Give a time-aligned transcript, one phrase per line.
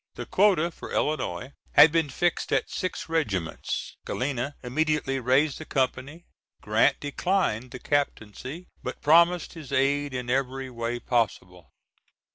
[0.15, 3.97] The quota for Illinois had been fixed at six regiments.
[4.03, 6.25] Galena immediately raised a company.
[6.59, 11.71] Grant declined the captaincy but promised his aid in every way possible.